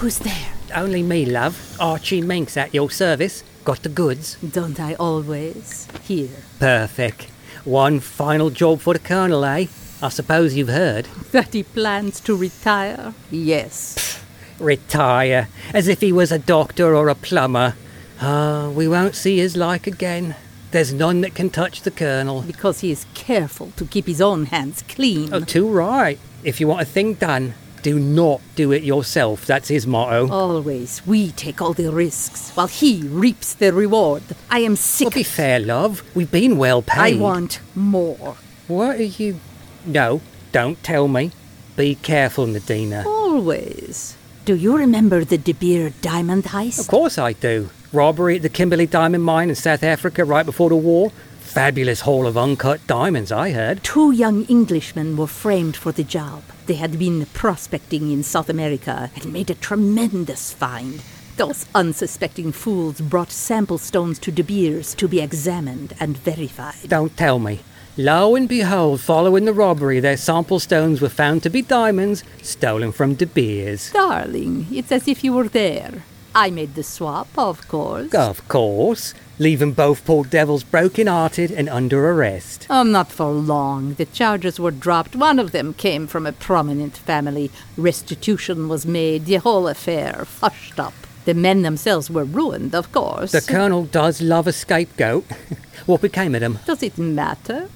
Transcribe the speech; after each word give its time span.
Who's 0.00 0.18
there? 0.18 0.48
Only 0.74 1.02
me, 1.02 1.26
love. 1.26 1.76
Archie 1.78 2.22
Minks 2.22 2.56
at 2.56 2.72
your 2.72 2.90
service. 2.90 3.44
Got 3.64 3.82
the 3.82 3.90
goods. 3.90 4.36
Don't 4.36 4.80
I 4.80 4.94
always? 4.94 5.86
Here. 6.04 6.30
Perfect. 6.58 7.24
One 7.66 8.00
final 8.00 8.48
job 8.48 8.80
for 8.80 8.94
the 8.94 8.98
Colonel, 8.98 9.44
eh? 9.44 9.66
I 10.00 10.08
suppose 10.08 10.54
you've 10.54 10.70
heard. 10.70 11.04
That 11.32 11.52
he 11.52 11.62
plans 11.62 12.18
to 12.20 12.34
retire? 12.34 13.12
Yes. 13.30 14.22
Retire. 14.58 15.48
As 15.74 15.86
if 15.86 16.00
he 16.00 16.12
was 16.12 16.32
a 16.32 16.38
doctor 16.38 16.96
or 16.96 17.10
a 17.10 17.14
plumber. 17.14 17.74
Ah, 18.22 18.70
we 18.70 18.88
won't 18.88 19.14
see 19.14 19.36
his 19.36 19.54
like 19.54 19.86
again. 19.86 20.34
There's 20.70 20.94
none 20.94 21.20
that 21.20 21.34
can 21.34 21.50
touch 21.50 21.82
the 21.82 21.90
Colonel. 21.90 22.40
Because 22.40 22.80
he 22.80 22.90
is 22.90 23.04
careful 23.12 23.72
to 23.76 23.84
keep 23.84 24.06
his 24.06 24.22
own 24.22 24.46
hands 24.46 24.82
clean. 24.88 25.34
Oh, 25.34 25.40
too 25.40 25.68
right. 25.68 26.18
If 26.42 26.58
you 26.58 26.68
want 26.68 26.80
a 26.80 26.86
thing 26.86 27.12
done, 27.14 27.52
do 27.82 27.98
not 27.98 28.40
do 28.54 28.72
it 28.72 28.82
yourself. 28.82 29.46
That's 29.46 29.68
his 29.68 29.86
motto. 29.86 30.28
Always, 30.30 31.02
we 31.06 31.30
take 31.32 31.60
all 31.60 31.72
the 31.72 31.90
risks, 31.90 32.50
while 32.50 32.66
he 32.66 33.02
reaps 33.02 33.54
the 33.54 33.72
reward. 33.72 34.22
I 34.50 34.60
am 34.60 34.76
sick. 34.76 35.06
Well, 35.06 35.10
be 35.12 35.22
fair, 35.22 35.60
love. 35.60 36.02
We've 36.14 36.30
been 36.30 36.58
well 36.58 36.82
paid. 36.82 37.16
I 37.16 37.20
want 37.20 37.60
more. 37.74 38.36
What 38.68 38.96
are 39.00 39.02
you. 39.02 39.40
No, 39.84 40.20
don't 40.52 40.82
tell 40.82 41.08
me. 41.08 41.32
Be 41.76 41.94
careful, 41.94 42.46
Nadina. 42.46 43.06
Always. 43.06 44.16
Do 44.44 44.54
you 44.54 44.76
remember 44.76 45.24
the 45.24 45.38
De 45.38 45.52
Beer 45.52 45.92
diamond 46.02 46.44
heist? 46.44 46.80
Of 46.80 46.88
course 46.88 47.18
I 47.18 47.32
do. 47.34 47.70
Robbery 47.92 48.36
at 48.36 48.42
the 48.42 48.48
Kimberley 48.48 48.86
Diamond 48.86 49.24
Mine 49.24 49.48
in 49.48 49.54
South 49.54 49.82
Africa 49.82 50.24
right 50.24 50.46
before 50.46 50.68
the 50.68 50.76
war. 50.76 51.10
Fabulous 51.40 52.02
haul 52.02 52.26
of 52.26 52.38
uncut 52.38 52.86
diamonds, 52.86 53.32
I 53.32 53.50
heard. 53.50 53.82
Two 53.82 54.12
young 54.12 54.46
Englishmen 54.48 55.16
were 55.16 55.26
framed 55.26 55.76
for 55.76 55.90
the 55.90 56.04
job. 56.04 56.42
They 56.70 56.76
had 56.76 57.00
been 57.00 57.26
prospecting 57.26 58.12
in 58.12 58.22
South 58.22 58.48
America 58.48 59.10
and 59.16 59.32
made 59.32 59.50
a 59.50 59.56
tremendous 59.56 60.52
find. 60.52 61.02
Those 61.36 61.66
unsuspecting 61.74 62.52
fools 62.52 63.00
brought 63.00 63.32
sample 63.32 63.76
stones 63.76 64.20
to 64.20 64.30
De 64.30 64.44
Beers 64.44 64.94
to 64.94 65.08
be 65.08 65.18
examined 65.18 65.94
and 65.98 66.16
verified. 66.16 66.86
Don't 66.86 67.16
tell 67.16 67.40
me. 67.40 67.58
Lo 67.96 68.36
and 68.36 68.48
behold, 68.48 69.00
following 69.00 69.46
the 69.46 69.52
robbery, 69.52 69.98
their 69.98 70.16
sample 70.16 70.60
stones 70.60 71.00
were 71.00 71.08
found 71.08 71.42
to 71.42 71.50
be 71.50 71.60
diamonds 71.60 72.22
stolen 72.40 72.92
from 72.92 73.14
De 73.14 73.26
Beers. 73.26 73.90
Darling, 73.90 74.68
it's 74.70 74.92
as 74.92 75.08
if 75.08 75.24
you 75.24 75.32
were 75.32 75.48
there. 75.48 76.04
I 76.34 76.50
made 76.50 76.74
the 76.74 76.82
swap, 76.82 77.28
of 77.36 77.66
course. 77.68 78.14
Of 78.14 78.46
course. 78.48 79.14
Leaving 79.38 79.72
both 79.72 80.04
poor 80.04 80.24
devils 80.24 80.64
broken 80.64 81.06
hearted 81.06 81.50
and 81.50 81.68
under 81.68 82.10
arrest. 82.10 82.66
Oh, 82.68 82.82
not 82.82 83.10
for 83.10 83.30
long. 83.30 83.94
The 83.94 84.04
charges 84.04 84.60
were 84.60 84.70
dropped. 84.70 85.16
One 85.16 85.38
of 85.38 85.52
them 85.52 85.72
came 85.72 86.06
from 86.06 86.26
a 86.26 86.32
prominent 86.32 86.96
family. 86.96 87.50
Restitution 87.76 88.68
was 88.68 88.84
made. 88.84 89.24
The 89.24 89.36
whole 89.36 89.66
affair 89.66 90.26
hushed 90.40 90.78
up. 90.78 90.92
The 91.24 91.34
men 91.34 91.62
themselves 91.62 92.10
were 92.10 92.24
ruined, 92.24 92.74
of 92.74 92.92
course. 92.92 93.32
The 93.32 93.40
Colonel 93.40 93.84
does 93.84 94.20
love 94.20 94.46
a 94.46 94.52
scapegoat. 94.52 95.24
what 95.86 96.02
became 96.02 96.34
of 96.34 96.40
them? 96.42 96.58
Does 96.66 96.82
it 96.82 96.98
matter? 96.98 97.68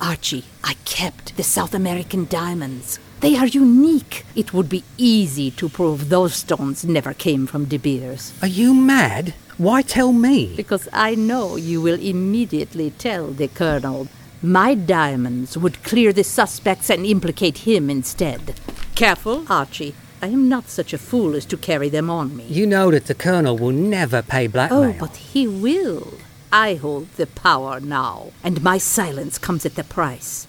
Archie, 0.00 0.44
I 0.62 0.74
kept 0.84 1.36
the 1.36 1.42
South 1.42 1.74
American 1.74 2.26
diamonds. 2.26 2.98
They 3.20 3.36
are 3.36 3.46
unique. 3.46 4.26
It 4.34 4.52
would 4.52 4.68
be 4.68 4.84
easy 4.98 5.50
to 5.52 5.68
prove 5.68 6.08
those 6.08 6.34
stones 6.34 6.84
never 6.84 7.14
came 7.14 7.46
from 7.46 7.64
De 7.64 7.78
Beers. 7.78 8.32
Are 8.42 8.48
you 8.48 8.74
mad? 8.74 9.34
Why 9.56 9.80
tell 9.80 10.12
me? 10.12 10.54
Because 10.54 10.86
I 10.92 11.14
know 11.14 11.56
you 11.56 11.80
will 11.80 11.98
immediately 11.98 12.90
tell 12.90 13.28
the 13.28 13.48
Colonel. 13.48 14.08
My 14.42 14.74
diamonds 14.74 15.56
would 15.56 15.82
clear 15.82 16.12
the 16.12 16.24
suspects 16.24 16.90
and 16.90 17.06
implicate 17.06 17.58
him 17.58 17.88
instead. 17.88 18.60
Careful, 18.94 19.44
Archie. 19.48 19.94
I 20.20 20.28
am 20.28 20.48
not 20.48 20.68
such 20.68 20.92
a 20.92 20.98
fool 20.98 21.34
as 21.34 21.46
to 21.46 21.56
carry 21.56 21.88
them 21.88 22.10
on 22.10 22.36
me. 22.36 22.44
You 22.48 22.66
know 22.66 22.90
that 22.90 23.06
the 23.06 23.14
Colonel 23.14 23.56
will 23.56 23.72
never 23.72 24.22
pay 24.22 24.46
blackmail. 24.46 24.94
Oh, 24.94 24.96
but 24.98 25.16
he 25.16 25.46
will. 25.46 26.14
I 26.52 26.74
hold 26.74 27.10
the 27.16 27.26
power 27.26 27.80
now, 27.80 28.32
and 28.44 28.62
my 28.62 28.78
silence 28.78 29.38
comes 29.38 29.64
at 29.66 29.74
the 29.74 29.84
price. 29.84 30.46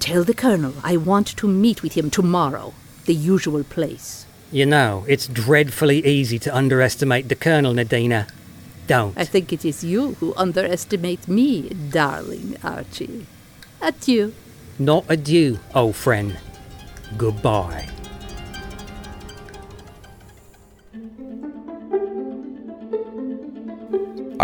Tell 0.00 0.24
the 0.24 0.34
Colonel 0.34 0.74
I 0.84 0.96
want 0.96 1.36
to 1.36 1.48
meet 1.48 1.82
with 1.82 1.94
him 1.94 2.10
tomorrow, 2.10 2.72
the 3.06 3.14
usual 3.14 3.64
place. 3.64 4.26
You 4.50 4.64
know, 4.64 5.04
it's 5.08 5.26
dreadfully 5.26 6.06
easy 6.06 6.38
to 6.40 6.56
underestimate 6.56 7.28
the 7.28 7.34
Colonel, 7.34 7.74
Nadina. 7.74 8.28
Don't. 8.86 9.18
I 9.18 9.24
think 9.24 9.52
it 9.52 9.64
is 9.64 9.84
you 9.84 10.14
who 10.14 10.34
underestimate 10.36 11.28
me, 11.28 11.68
darling 11.90 12.56
Archie. 12.64 13.26
Adieu. 13.82 14.32
Not 14.78 15.04
adieu, 15.08 15.58
old 15.74 15.96
friend. 15.96 16.38
Goodbye. 17.18 17.88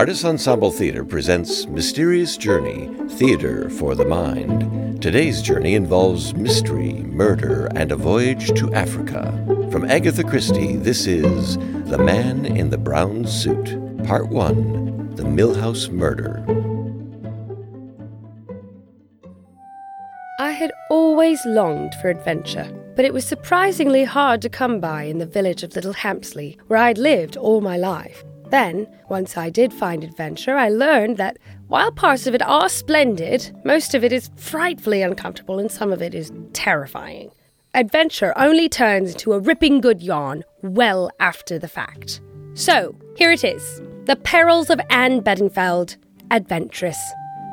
Artist 0.04 0.26
Ensemble 0.26 0.70
Theater 0.70 1.02
presents 1.02 1.66
Mysterious 1.66 2.36
Journey 2.36 2.90
Theater 3.12 3.70
for 3.70 3.94
the 3.94 4.04
Mind. 4.04 5.00
Today's 5.00 5.40
journey 5.40 5.74
involves 5.74 6.34
mystery, 6.34 6.92
murder, 6.92 7.70
and 7.74 7.90
a 7.90 7.96
voyage 7.96 8.48
to 8.58 8.70
Africa. 8.74 9.32
From 9.72 9.86
Agatha 9.86 10.22
Christie, 10.22 10.76
this 10.76 11.06
is 11.06 11.56
The 11.88 11.96
Man 11.96 12.44
in 12.44 12.68
the 12.68 12.76
Brown 12.76 13.26
Suit, 13.26 14.04
Part 14.04 14.28
1 14.28 15.14
The 15.14 15.22
Millhouse 15.22 15.88
Murder. 15.88 16.44
I 20.38 20.50
had 20.50 20.72
always 20.90 21.40
longed 21.46 21.94
for 22.02 22.10
adventure, 22.10 22.70
but 22.94 23.06
it 23.06 23.14
was 23.14 23.24
surprisingly 23.24 24.04
hard 24.04 24.42
to 24.42 24.50
come 24.50 24.80
by 24.80 25.04
in 25.04 25.16
the 25.16 25.24
village 25.24 25.62
of 25.62 25.74
Little 25.74 25.94
Hampsley, 25.94 26.58
where 26.66 26.80
I'd 26.80 26.98
lived 26.98 27.38
all 27.38 27.62
my 27.62 27.78
life. 27.78 28.22
Then, 28.50 28.86
once 29.08 29.36
I 29.36 29.50
did 29.50 29.72
find 29.72 30.04
adventure, 30.04 30.56
I 30.56 30.68
learned 30.68 31.16
that 31.16 31.38
while 31.66 31.90
parts 31.90 32.26
of 32.26 32.34
it 32.34 32.42
are 32.42 32.68
splendid, 32.68 33.50
most 33.64 33.94
of 33.94 34.04
it 34.04 34.12
is 34.12 34.30
frightfully 34.36 35.02
uncomfortable 35.02 35.58
and 35.58 35.70
some 35.70 35.92
of 35.92 36.02
it 36.02 36.14
is 36.14 36.32
terrifying. 36.52 37.30
Adventure 37.72 38.32
only 38.36 38.68
turns 38.68 39.12
into 39.12 39.32
a 39.32 39.40
ripping 39.40 39.80
good 39.80 40.02
yarn 40.02 40.44
well 40.62 41.10
after 41.18 41.58
the 41.58 41.68
fact. 41.68 42.20
So, 42.54 42.94
here 43.16 43.32
it 43.32 43.42
is 43.42 43.80
The 44.04 44.14
Perils 44.14 44.70
of 44.70 44.80
Anne 44.90 45.20
Bedingfeld, 45.20 45.96
Adventuress. 46.30 46.98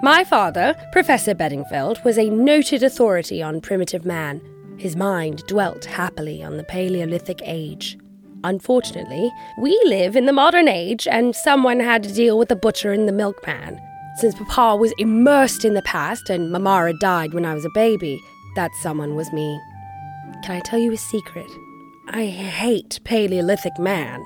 My 0.03 0.23
father, 0.23 0.75
Professor 0.91 1.33
Bedingfeld, 1.33 2.03
was 2.03 2.17
a 2.17 2.29
noted 2.29 2.83
authority 2.83 3.41
on 3.41 3.61
primitive 3.61 4.05
man. 4.05 4.41
His 4.77 4.95
mind 4.95 5.43
dwelt 5.47 5.85
happily 5.85 6.43
on 6.43 6.57
the 6.57 6.63
Paleolithic 6.63 7.41
age. 7.43 7.97
Unfortunately, 8.43 9.31
we 9.57 9.79
live 9.85 10.15
in 10.15 10.25
the 10.25 10.33
modern 10.33 10.67
age, 10.67 11.07
and 11.07 11.35
someone 11.35 11.79
had 11.79 12.03
to 12.03 12.13
deal 12.13 12.37
with 12.37 12.49
the 12.49 12.55
butcher 12.55 12.91
and 12.91 13.07
the 13.07 13.13
milkman. 13.13 13.79
Since 14.17 14.35
Papa 14.35 14.75
was 14.75 14.93
immersed 14.97 15.63
in 15.63 15.73
the 15.73 15.81
past 15.83 16.29
and 16.29 16.51
Mamara 16.51 16.93
died 16.99 17.33
when 17.33 17.45
I 17.45 17.53
was 17.53 17.65
a 17.65 17.69
baby, 17.69 18.19
that 18.55 18.71
someone 18.81 19.15
was 19.15 19.31
me. 19.31 19.59
Can 20.43 20.55
I 20.55 20.59
tell 20.59 20.79
you 20.79 20.91
a 20.91 20.97
secret? 20.97 21.49
I 22.09 22.25
hate 22.25 22.99
Paleolithic 23.03 23.79
man. 23.79 24.25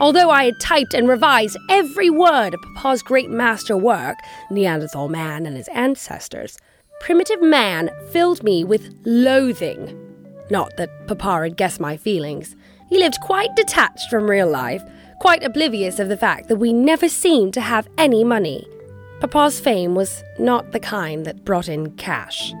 Although 0.00 0.30
I 0.30 0.44
had 0.44 0.60
typed 0.60 0.94
and 0.94 1.08
revised 1.08 1.58
every 1.68 2.08
word 2.08 2.54
of 2.54 2.62
Papa's 2.62 3.02
great 3.02 3.28
master 3.28 3.76
work, 3.76 4.16
Neanderthal 4.50 5.08
Man 5.08 5.44
and 5.44 5.56
his 5.56 5.68
ancestors, 5.68 6.56
primitive 7.00 7.42
man 7.42 7.90
filled 8.10 8.42
me 8.42 8.64
with 8.64 8.94
loathing. 9.04 9.96
Not 10.50 10.76
that 10.76 11.06
Papa 11.06 11.42
had 11.42 11.56
guessed 11.56 11.80
my 11.80 11.96
feelings. 11.96 12.56
He 12.88 12.98
lived 12.98 13.20
quite 13.20 13.54
detached 13.54 14.08
from 14.10 14.30
real 14.30 14.48
life, 14.48 14.82
quite 15.20 15.42
oblivious 15.42 15.98
of 15.98 16.08
the 16.08 16.16
fact 16.16 16.48
that 16.48 16.56
we 16.56 16.72
never 16.72 17.08
seemed 17.08 17.54
to 17.54 17.60
have 17.60 17.88
any 17.98 18.24
money. 18.24 18.66
Papa's 19.20 19.60
fame 19.60 19.94
was 19.94 20.22
not 20.38 20.72
the 20.72 20.80
kind 20.80 21.26
that 21.26 21.44
brought 21.44 21.68
in 21.68 21.90
cash. 21.96 22.52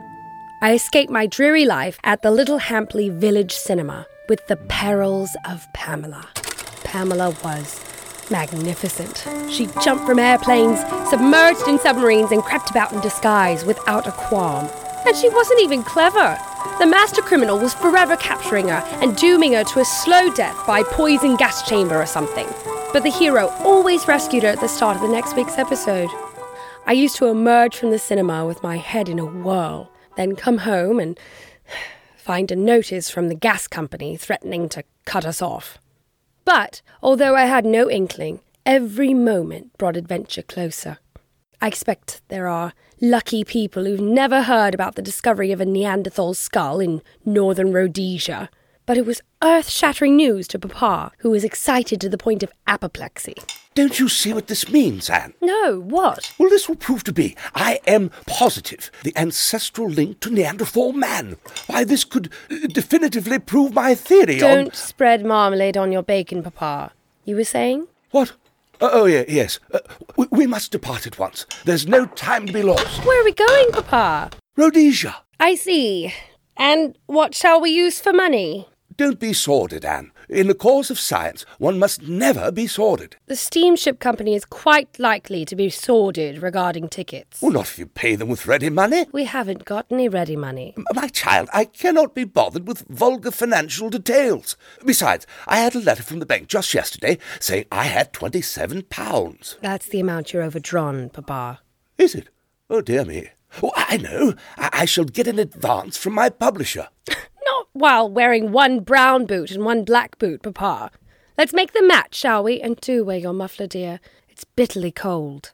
I 0.60 0.74
escaped 0.74 1.10
my 1.10 1.26
dreary 1.26 1.64
life 1.64 1.98
at 2.02 2.22
the 2.22 2.32
Little 2.32 2.58
Hampsley 2.58 3.10
Village 3.12 3.52
Cinema 3.52 4.06
with 4.28 4.44
the 4.48 4.56
perils 4.56 5.36
of 5.48 5.72
Pamela. 5.72 6.26
Pamela 6.82 7.30
was 7.44 7.80
magnificent. 8.30 9.24
She 9.50 9.68
jumped 9.82 10.04
from 10.04 10.18
airplanes, 10.18 10.80
submerged 11.08 11.66
in 11.68 11.78
submarines, 11.78 12.32
and 12.32 12.42
crept 12.42 12.70
about 12.70 12.92
in 12.92 13.00
disguise 13.00 13.64
without 13.64 14.06
a 14.06 14.12
qualm. 14.12 14.68
And 15.06 15.16
she 15.16 15.28
wasn't 15.28 15.60
even 15.62 15.82
clever. 15.84 16.38
The 16.78 16.86
master 16.86 17.22
criminal 17.22 17.58
was 17.58 17.74
forever 17.74 18.16
capturing 18.16 18.68
her 18.68 18.82
and 19.00 19.16
dooming 19.16 19.52
her 19.54 19.64
to 19.64 19.80
a 19.80 19.84
slow 19.84 20.32
death 20.34 20.66
by 20.66 20.82
poison 20.82 21.36
gas 21.36 21.68
chamber 21.68 22.00
or 22.00 22.06
something. 22.06 22.46
But 22.92 23.02
the 23.02 23.10
hero 23.10 23.48
always 23.60 24.08
rescued 24.08 24.42
her 24.42 24.50
at 24.50 24.60
the 24.60 24.68
start 24.68 24.96
of 24.96 25.02
the 25.02 25.08
next 25.08 25.36
week's 25.36 25.58
episode. 25.58 26.08
I 26.86 26.92
used 26.92 27.16
to 27.16 27.26
emerge 27.26 27.76
from 27.76 27.90
the 27.90 27.98
cinema 27.98 28.46
with 28.46 28.62
my 28.62 28.78
head 28.78 29.08
in 29.08 29.18
a 29.18 29.26
whirl, 29.26 29.92
then 30.16 30.36
come 30.36 30.58
home 30.58 30.98
and 30.98 31.18
find 32.16 32.50
a 32.50 32.56
notice 32.56 33.10
from 33.10 33.28
the 33.28 33.34
gas 33.34 33.66
company 33.66 34.16
threatening 34.16 34.68
to 34.70 34.84
cut 35.04 35.26
us 35.26 35.42
off. 35.42 35.78
But 36.44 36.80
although 37.02 37.36
I 37.36 37.44
had 37.44 37.66
no 37.66 37.90
inkling, 37.90 38.40
every 38.64 39.14
moment 39.14 39.76
brought 39.78 39.96
adventure 39.96 40.42
closer. 40.42 40.98
I 41.60 41.66
expect 41.66 42.22
there 42.28 42.46
are 42.46 42.72
lucky 43.00 43.42
people 43.44 43.84
who've 43.84 44.00
never 44.00 44.42
heard 44.42 44.74
about 44.74 44.94
the 44.94 45.02
discovery 45.02 45.50
of 45.52 45.60
a 45.60 45.66
Neanderthal 45.66 46.34
skull 46.34 46.78
in 46.80 47.02
northern 47.24 47.72
Rhodesia. 47.72 48.48
but 48.86 48.96
it 48.96 49.04
was 49.04 49.20
earth 49.42 49.68
shattering 49.68 50.16
news 50.16 50.48
to 50.48 50.58
Papa, 50.58 51.12
who 51.18 51.28
was 51.28 51.44
excited 51.44 52.00
to 52.00 52.08
the 52.08 52.16
point 52.16 52.42
of 52.42 52.50
apoplexy. 52.66 53.34
Don't 53.74 54.00
you 54.00 54.08
see 54.08 54.32
what 54.32 54.46
this 54.46 54.70
means, 54.70 55.10
Anne? 55.10 55.34
No, 55.42 55.78
what? 55.80 56.32
Well, 56.38 56.48
this 56.48 56.68
will 56.70 56.76
prove 56.76 57.04
to 57.04 57.12
be, 57.12 57.36
I 57.54 57.80
am 57.86 58.10
positive, 58.26 58.90
the 59.02 59.12
ancestral 59.14 59.90
link 59.90 60.20
to 60.20 60.30
Neanderthal 60.30 60.94
man. 60.94 61.36
Why, 61.66 61.84
this 61.84 62.02
could 62.02 62.32
uh, 62.50 62.66
definitively 62.68 63.38
prove 63.38 63.74
my 63.74 63.94
theory 63.94 64.36
on. 64.42 64.48
Don't 64.48 64.74
spread 64.74 65.22
marmalade 65.22 65.76
on 65.76 65.92
your 65.92 66.02
bacon, 66.02 66.42
Papa. 66.42 66.92
You 67.26 67.36
were 67.36 67.44
saying? 67.44 67.88
What? 68.10 68.32
Uh, 68.80 68.90
oh, 68.92 69.06
yeah, 69.06 69.24
yes. 69.28 69.58
Uh, 69.72 69.80
we, 70.16 70.26
we 70.30 70.46
must 70.46 70.70
depart 70.72 71.06
at 71.06 71.18
once. 71.18 71.46
There's 71.64 71.86
no 71.86 72.06
time 72.06 72.46
to 72.46 72.52
be 72.52 72.62
lost. 72.62 73.04
Where 73.04 73.20
are 73.20 73.24
we 73.24 73.32
going, 73.32 73.70
Papa? 73.72 74.30
Rhodesia, 74.56 75.16
I 75.40 75.54
see. 75.54 76.12
And 76.56 76.96
what 77.06 77.34
shall 77.34 77.60
we 77.60 77.70
use 77.70 78.00
for 78.00 78.12
money? 78.12 78.66
don't 78.98 79.20
be 79.20 79.32
sordid, 79.32 79.84
Anne. 79.84 80.10
In 80.28 80.46
the 80.46 80.54
cause 80.54 80.90
of 80.90 80.98
science, 80.98 81.46
one 81.58 81.78
must 81.78 82.02
never 82.02 82.52
be 82.52 82.66
sordid. 82.66 83.16
The 83.26 83.36
steamship 83.36 83.98
company 83.98 84.34
is 84.34 84.44
quite 84.44 84.98
likely 84.98 85.46
to 85.46 85.56
be 85.56 85.70
sordid 85.70 86.42
regarding 86.42 86.88
tickets. 86.90 87.40
Well, 87.40 87.52
not 87.52 87.66
if 87.68 87.78
you 87.78 87.86
pay 87.86 88.14
them 88.14 88.28
with 88.28 88.46
ready 88.46 88.68
money. 88.68 89.06
We 89.10 89.24
haven't 89.24 89.64
got 89.64 89.86
any 89.90 90.06
ready 90.08 90.36
money. 90.36 90.74
M- 90.76 90.84
My 90.94 91.08
child, 91.08 91.48
I 91.54 91.64
cannot 91.64 92.14
be 92.14 92.24
bothered 92.24 92.68
with 92.68 92.84
vulgar 92.88 93.30
financial 93.30 93.88
details. 93.88 94.56
Besides, 94.84 95.26
I 95.46 95.58
had 95.60 95.74
a 95.74 95.80
letter 95.80 96.02
from 96.02 96.18
the 96.18 96.26
bank 96.26 96.48
just 96.48 96.74
yesterday 96.74 97.16
saying 97.40 97.64
I 97.72 97.84
had 97.84 98.12
twenty-seven 98.12 98.82
pounds. 98.90 99.56
That's 99.62 99.86
the 99.86 100.00
amount 100.00 100.34
you're 100.34 100.42
overdrawn, 100.42 101.08
Papa. 101.08 101.60
Is 101.96 102.14
it? 102.14 102.28
Oh, 102.68 102.82
dear 102.82 103.06
me. 103.06 103.28
Oh, 103.62 103.72
I 103.74 103.96
know. 103.96 104.34
I, 104.58 104.68
I 104.72 104.84
shall 104.84 105.04
get 105.06 105.26
an 105.26 105.38
advance 105.38 105.96
from 105.96 106.12
my 106.12 106.28
publisher. 106.28 106.88
While 107.78 108.10
wearing 108.10 108.50
one 108.50 108.80
brown 108.80 109.24
boot 109.24 109.52
and 109.52 109.64
one 109.64 109.84
black 109.84 110.18
boot, 110.18 110.42
Papa. 110.42 110.90
Let's 111.38 111.52
make 111.52 111.74
the 111.74 111.82
match, 111.86 112.16
shall 112.16 112.42
we? 112.42 112.60
And 112.60 112.76
do 112.80 113.04
wear 113.04 113.18
your 113.18 113.32
muffler, 113.32 113.68
dear. 113.68 114.00
It's 114.28 114.42
bitterly 114.42 114.90
cold. 114.90 115.52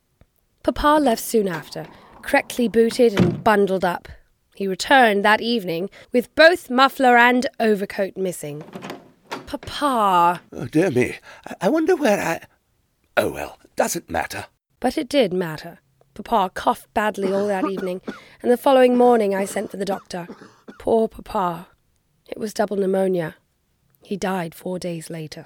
Papa 0.62 1.00
left 1.02 1.22
soon 1.22 1.48
after, 1.48 1.86
correctly 2.22 2.66
booted 2.66 3.20
and 3.20 3.44
bundled 3.44 3.84
up. 3.84 4.08
He 4.54 4.66
returned 4.66 5.22
that 5.22 5.42
evening 5.42 5.90
with 6.12 6.34
both 6.34 6.70
muffler 6.70 7.18
and 7.18 7.46
overcoat 7.60 8.16
missing. 8.16 8.64
Papa. 9.46 10.40
Oh, 10.50 10.64
dear 10.64 10.90
me. 10.90 11.16
I, 11.46 11.54
I 11.60 11.68
wonder 11.68 11.94
where 11.94 12.18
I. 12.18 12.46
Oh, 13.18 13.32
well, 13.32 13.58
doesn't 13.76 14.08
matter. 14.08 14.46
But 14.80 14.96
it 14.96 15.10
did 15.10 15.34
matter. 15.34 15.80
Papa 16.14 16.52
coughed 16.54 16.88
badly 16.94 17.34
all 17.34 17.48
that 17.48 17.68
evening, 17.68 18.00
and 18.40 18.50
the 18.50 18.56
following 18.56 18.96
morning 18.96 19.34
I 19.34 19.44
sent 19.44 19.70
for 19.70 19.76
the 19.76 19.84
doctor. 19.84 20.26
Poor 20.78 21.06
Papa. 21.06 21.68
It 22.34 22.40
was 22.40 22.52
double 22.52 22.76
pneumonia. 22.76 23.36
He 24.02 24.16
died 24.16 24.56
four 24.56 24.80
days 24.80 25.08
later. 25.08 25.44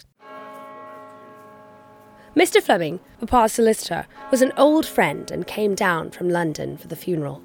Mr. 2.34 2.62
Fleming, 2.62 3.00
Papa's 3.20 3.52
solicitor, 3.52 4.06
was 4.30 4.40
an 4.40 4.54
old 4.56 4.86
friend 4.86 5.30
and 5.30 5.46
came 5.46 5.74
down 5.74 6.12
from 6.12 6.30
London 6.30 6.78
for 6.78 6.88
the 6.88 6.96
funeral. 6.96 7.42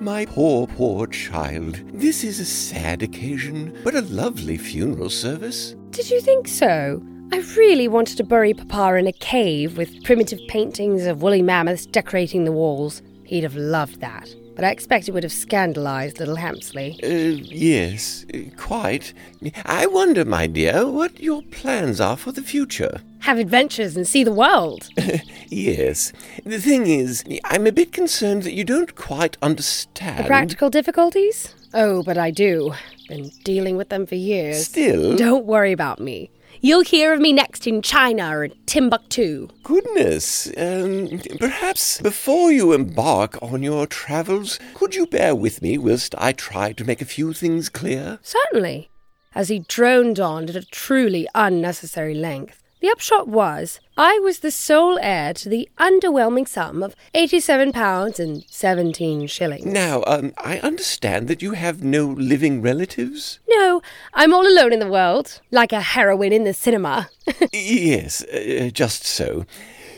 My 0.00 0.26
poor, 0.26 0.66
poor 0.66 1.06
child. 1.06 1.80
This 1.92 2.24
is 2.24 2.40
a 2.40 2.44
sad 2.44 3.00
occasion, 3.00 3.78
but 3.84 3.94
a 3.94 4.02
lovely 4.02 4.58
funeral 4.58 5.08
service. 5.08 5.76
Did 5.90 6.10
you 6.10 6.20
think 6.20 6.48
so? 6.48 7.00
I 7.32 7.38
really 7.56 7.86
wanted 7.86 8.16
to 8.16 8.24
bury 8.24 8.54
Papa 8.54 8.96
in 8.96 9.06
a 9.06 9.12
cave 9.12 9.78
with 9.78 10.02
primitive 10.02 10.40
paintings 10.48 11.06
of 11.06 11.22
woolly 11.22 11.42
mammoths 11.42 11.86
decorating 11.86 12.44
the 12.44 12.50
walls. 12.50 13.02
He'd 13.22 13.44
have 13.44 13.54
loved 13.54 14.00
that. 14.00 14.34
But 14.56 14.64
I 14.64 14.70
expect 14.70 15.06
it 15.06 15.12
would 15.12 15.22
have 15.22 15.32
scandalized 15.32 16.18
little 16.18 16.36
Hampsley. 16.36 16.98
Uh, 17.04 17.42
yes, 17.44 18.24
quite. 18.56 19.12
I 19.66 19.86
wonder, 19.86 20.24
my 20.24 20.46
dear, 20.46 20.88
what 20.88 21.20
your 21.20 21.42
plans 21.42 22.00
are 22.00 22.16
for 22.16 22.32
the 22.32 22.42
future. 22.42 23.02
Have 23.20 23.38
adventures 23.38 23.96
and 23.96 24.08
see 24.08 24.24
the 24.24 24.32
world. 24.32 24.88
Yes. 25.48 26.12
The 26.44 26.58
thing 26.58 26.88
is, 26.88 27.22
I'm 27.44 27.68
a 27.68 27.72
bit 27.72 27.92
concerned 27.92 28.42
that 28.42 28.52
you 28.52 28.64
don't 28.64 28.96
quite 28.96 29.36
understand. 29.40 30.24
The 30.24 30.28
practical 30.28 30.70
difficulties? 30.70 31.54
Oh, 31.72 32.02
but 32.02 32.18
I 32.18 32.32
do. 32.32 32.74
Been 33.08 33.30
dealing 33.44 33.76
with 33.76 33.88
them 33.88 34.06
for 34.06 34.16
years. 34.16 34.66
Still. 34.66 35.16
Don't 35.16 35.46
worry 35.46 35.70
about 35.70 36.00
me. 36.00 36.30
You'll 36.60 36.84
hear 36.84 37.12
of 37.12 37.20
me 37.20 37.32
next 37.32 37.66
in 37.66 37.82
China 37.82 38.36
or 38.36 38.48
Timbuktu. 38.66 39.48
Goodness. 39.62 40.46
Um, 40.56 41.20
perhaps 41.38 42.00
before 42.00 42.50
you 42.50 42.72
embark 42.72 43.40
on 43.42 43.62
your 43.62 43.86
travels, 43.86 44.58
could 44.74 44.94
you 44.94 45.06
bear 45.06 45.34
with 45.34 45.62
me 45.62 45.78
whilst 45.78 46.14
I 46.16 46.32
try 46.32 46.72
to 46.72 46.84
make 46.84 47.02
a 47.02 47.06
few 47.06 47.32
things 47.32 47.68
clear? 47.68 48.18
Certainly. 48.22 48.90
As 49.34 49.48
he 49.48 49.60
droned 49.60 50.18
on 50.18 50.48
at 50.48 50.56
a 50.56 50.64
truly 50.64 51.28
unnecessary 51.34 52.14
length. 52.14 52.62
The 52.80 52.90
upshot 52.90 53.26
was, 53.26 53.80
I 53.96 54.18
was 54.18 54.40
the 54.40 54.50
sole 54.50 54.98
heir 55.00 55.32
to 55.32 55.48
the 55.48 55.66
underwhelming 55.78 56.46
sum 56.46 56.82
of 56.82 56.94
eighty-seven 57.14 57.72
pounds 57.72 58.20
and 58.20 58.44
seventeen 58.50 59.26
shillings. 59.28 59.64
Now, 59.64 60.04
um, 60.06 60.34
I 60.36 60.58
understand 60.58 61.26
that 61.28 61.40
you 61.40 61.52
have 61.52 61.82
no 61.82 62.04
living 62.04 62.60
relatives? 62.60 63.38
No, 63.48 63.80
I'm 64.12 64.34
all 64.34 64.46
alone 64.46 64.74
in 64.74 64.78
the 64.78 64.90
world, 64.90 65.40
like 65.50 65.72
a 65.72 65.80
heroine 65.80 66.34
in 66.34 66.44
the 66.44 66.52
cinema. 66.52 67.08
yes, 67.52 68.22
uh, 68.24 68.68
just 68.70 69.04
so. 69.06 69.46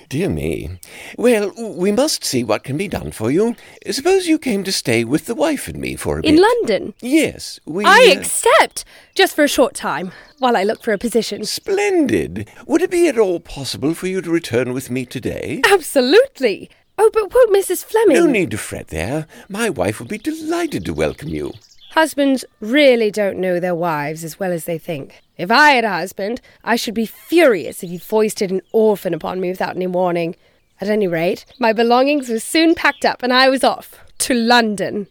Dear 0.08 0.30
me. 0.30 0.78
Well, 1.18 1.52
we 1.58 1.92
must 1.92 2.24
see 2.24 2.42
what 2.42 2.64
can 2.64 2.78
be 2.78 2.88
done 2.88 3.10
for 3.10 3.30
you. 3.30 3.54
Suppose 3.90 4.26
you 4.26 4.38
came 4.38 4.64
to 4.64 4.72
stay 4.72 5.04
with 5.04 5.26
the 5.26 5.34
wife 5.34 5.68
and 5.68 5.78
me 5.78 5.96
for 5.96 6.14
a 6.14 6.22
in 6.22 6.22
bit. 6.22 6.34
In 6.34 6.40
London. 6.40 6.94
Yes, 7.02 7.60
we. 7.66 7.84
I 7.84 8.14
uh, 8.14 8.18
accept, 8.18 8.86
just 9.14 9.36
for 9.36 9.44
a 9.44 9.48
short 9.48 9.74
time, 9.74 10.12
while 10.38 10.56
I 10.56 10.62
look 10.62 10.82
for 10.82 10.94
a 10.94 10.98
position. 10.98 11.44
Splendid. 11.44 12.48
Would 12.66 12.80
it 12.80 12.90
be 12.90 13.06
at 13.08 13.18
all 13.18 13.38
possible 13.38 13.92
for 13.92 14.06
you 14.06 14.22
to 14.22 14.30
return 14.30 14.72
with 14.72 14.88
me 14.88 15.04
today? 15.04 15.60
Absolutely. 15.70 16.70
Oh, 16.96 17.10
but 17.12 17.34
won't 17.34 17.54
Mrs. 17.54 17.84
Fleming? 17.84 18.16
No 18.16 18.26
need 18.26 18.50
to 18.52 18.58
fret 18.58 18.88
there. 18.88 19.26
My 19.50 19.68
wife 19.68 20.00
will 20.00 20.06
be 20.06 20.16
delighted 20.16 20.86
to 20.86 20.94
welcome 20.94 21.28
you. 21.28 21.52
Husbands 21.90 22.46
really 22.60 23.10
don't 23.10 23.38
know 23.38 23.60
their 23.60 23.74
wives 23.74 24.24
as 24.24 24.40
well 24.40 24.52
as 24.52 24.64
they 24.64 24.78
think. 24.78 25.22
If 25.38 25.52
I 25.52 25.70
had 25.70 25.84
a 25.84 25.90
husband, 25.90 26.40
I 26.64 26.74
should 26.74 26.94
be 26.94 27.06
furious 27.06 27.84
if 27.84 27.90
he 27.90 27.98
foisted 27.98 28.50
an 28.50 28.60
orphan 28.72 29.14
upon 29.14 29.40
me 29.40 29.50
without 29.50 29.76
any 29.76 29.86
warning. 29.86 30.34
At 30.80 30.88
any 30.88 31.06
rate, 31.06 31.44
my 31.60 31.72
belongings 31.72 32.28
were 32.28 32.40
soon 32.40 32.74
packed 32.74 33.04
up 33.04 33.22
and 33.22 33.32
I 33.32 33.48
was 33.48 33.62
off 33.62 34.04
to 34.18 34.34
London. 34.34 35.06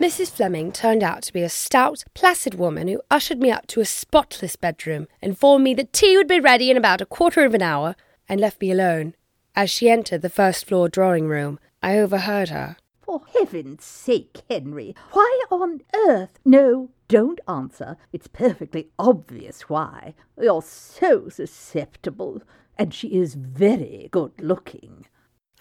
Mrs. 0.00 0.30
Fleming 0.30 0.72
turned 0.72 1.02
out 1.02 1.22
to 1.22 1.32
be 1.32 1.42
a 1.42 1.48
stout, 1.48 2.02
placid 2.14 2.54
woman 2.54 2.88
who 2.88 3.00
ushered 3.10 3.38
me 3.38 3.50
up 3.50 3.66
to 3.68 3.80
a 3.80 3.84
spotless 3.84 4.56
bedroom, 4.56 5.06
informed 5.22 5.64
me 5.64 5.72
that 5.74 5.92
tea 5.92 6.16
would 6.16 6.26
be 6.26 6.40
ready 6.40 6.70
in 6.70 6.76
about 6.76 7.00
a 7.00 7.06
quarter 7.06 7.44
of 7.44 7.54
an 7.54 7.62
hour, 7.62 7.94
and 8.28 8.40
left 8.40 8.60
me 8.60 8.70
alone. 8.70 9.14
As 9.54 9.70
she 9.70 9.88
entered 9.88 10.22
the 10.22 10.28
first 10.28 10.66
floor 10.66 10.88
drawing 10.88 11.28
room, 11.28 11.60
I 11.82 11.98
overheard 11.98 12.48
her. 12.48 12.76
For 13.14 13.22
heaven's 13.32 13.84
sake, 13.84 14.42
Henry, 14.50 14.92
why 15.12 15.42
on 15.48 15.82
earth? 16.08 16.40
No, 16.44 16.90
don't 17.06 17.38
answer. 17.46 17.96
It's 18.12 18.26
perfectly 18.26 18.88
obvious 18.98 19.68
why. 19.68 20.14
You're 20.36 20.62
so 20.62 21.28
susceptible. 21.28 22.42
And 22.76 22.92
she 22.92 23.14
is 23.14 23.34
very 23.36 24.08
good 24.10 24.32
looking. 24.40 25.06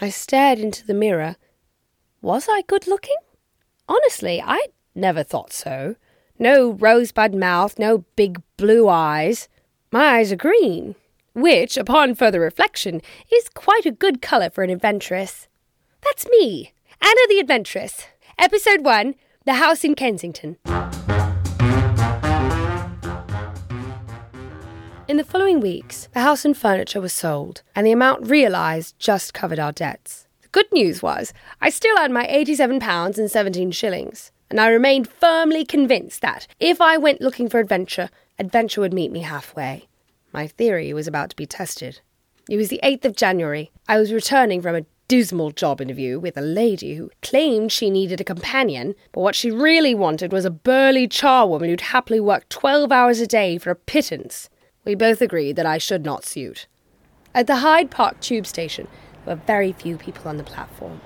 I 0.01 0.09
stared 0.09 0.57
into 0.57 0.83
the 0.83 0.95
mirror. 0.95 1.35
Was 2.23 2.47
I 2.49 2.63
good 2.65 2.87
looking? 2.87 3.17
Honestly, 3.87 4.41
I 4.41 4.69
never 4.95 5.21
thought 5.21 5.53
so. 5.53 5.95
No 6.39 6.71
rosebud 6.71 7.35
mouth, 7.35 7.77
no 7.77 7.99
big 8.15 8.41
blue 8.57 8.89
eyes. 8.89 9.47
My 9.91 10.17
eyes 10.17 10.31
are 10.31 10.37
green, 10.37 10.95
which, 11.35 11.77
upon 11.77 12.15
further 12.15 12.39
reflection, 12.39 12.99
is 13.31 13.47
quite 13.49 13.85
a 13.85 13.91
good 13.91 14.23
colour 14.23 14.49
for 14.49 14.63
an 14.63 14.71
adventuress. 14.71 15.47
That's 16.01 16.27
me, 16.29 16.73
Anna 17.05 17.27
the 17.27 17.39
Adventuress. 17.39 18.05
Episode 18.39 18.85
1 18.85 19.15
The 19.43 19.55
House 19.55 19.83
in 19.83 19.93
Kensington. 19.93 20.57
In 25.09 25.17
the 25.17 25.25
following 25.25 25.59
weeks, 25.59 26.07
the 26.13 26.21
house 26.21 26.45
and 26.45 26.55
furniture 26.55 27.01
were 27.01 27.09
sold, 27.09 27.61
and 27.75 27.85
the 27.85 27.91
amount 27.91 28.29
realised 28.29 28.97
just 28.99 29.33
covered 29.33 29.59
our 29.59 29.73
debts. 29.73 30.27
The 30.43 30.47
good 30.47 30.71
news 30.71 31.03
was, 31.03 31.33
I 31.59 31.69
still 31.71 31.97
had 31.97 32.09
my 32.09 32.25
£87 32.25 33.17
and 33.17 33.29
17 33.29 33.71
shillings, 33.71 34.31
and 34.49 34.61
I 34.61 34.69
remained 34.69 35.09
firmly 35.09 35.65
convinced 35.65 36.21
that 36.21 36.47
if 36.57 36.79
I 36.79 36.95
went 36.95 37.19
looking 37.19 37.49
for 37.49 37.59
adventure, 37.59 38.09
adventure 38.39 38.79
would 38.79 38.93
meet 38.93 39.11
me 39.11 39.19
halfway. 39.19 39.89
My 40.31 40.47
theory 40.47 40.93
was 40.93 41.07
about 41.07 41.31
to 41.31 41.35
be 41.35 41.45
tested. 41.45 41.99
It 42.49 42.55
was 42.55 42.69
the 42.69 42.79
8th 42.81 43.03
of 43.03 43.17
January. 43.17 43.71
I 43.89 43.99
was 43.99 44.13
returning 44.13 44.61
from 44.61 44.75
a 44.75 44.85
dismal 45.13 45.51
job 45.51 45.79
interview 45.79 46.19
with 46.19 46.35
a 46.35 46.41
lady 46.41 46.95
who 46.95 47.11
claimed 47.21 47.71
she 47.71 47.91
needed 47.91 48.19
a 48.19 48.23
companion, 48.23 48.95
but 49.11 49.21
what 49.21 49.35
she 49.35 49.51
really 49.51 49.93
wanted 49.93 50.31
was 50.31 50.43
a 50.43 50.49
burly 50.49 51.07
charwoman 51.07 51.67
who'd 51.67 51.81
happily 51.81 52.19
work 52.19 52.49
12 52.49 52.91
hours 52.91 53.19
a 53.19 53.27
day 53.27 53.59
for 53.59 53.69
a 53.69 53.75
pittance. 53.75 54.49
We 54.85 54.95
both 54.95 55.21
agreed 55.21 55.55
that 55.55 55.67
I 55.67 55.77
should 55.77 56.03
not 56.03 56.25
suit. 56.25 56.65
At 57.35 57.45
the 57.45 57.57
Hyde 57.57 57.91
Park 57.91 58.21
tube 58.21 58.47
station, 58.47 58.87
there 59.23 59.35
were 59.35 59.41
very 59.45 59.71
few 59.71 59.97
people 59.97 60.27
on 60.27 60.37
the 60.37 60.43
platform. 60.43 60.99